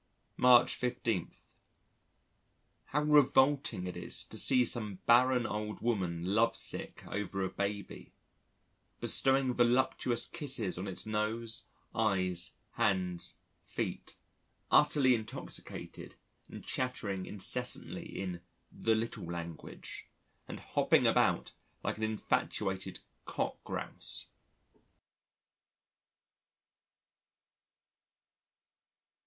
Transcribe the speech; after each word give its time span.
March 0.35 0.73
15. 0.73 1.29
How 2.85 3.03
revolting 3.03 3.85
it 3.85 3.95
is 3.95 4.25
to 4.25 4.35
see 4.35 4.65
some 4.65 4.95
barren 5.05 5.45
old 5.45 5.79
woman 5.79 6.33
love 6.33 6.55
sick 6.55 7.03
over 7.05 7.43
a 7.43 7.51
baby, 7.51 8.11
bestowing 8.99 9.53
voluptuous 9.53 10.25
kisses 10.25 10.79
on 10.79 10.87
its 10.87 11.05
nose, 11.05 11.65
eyes, 11.93 12.53
hands, 12.71 13.35
feet, 13.63 14.15
utterly 14.71 15.13
intoxicated 15.13 16.15
and 16.49 16.63
chattering 16.65 17.27
incessantly 17.27 18.07
in 18.19 18.41
the 18.71 18.95
"little 18.95 19.27
language," 19.31 20.07
and 20.47 20.59
hopping 20.59 21.05
about 21.05 21.51
like 21.83 21.97
an 21.97 22.03
infatuated 22.03 23.01
cock 23.25 23.63
grouse. 23.63 24.29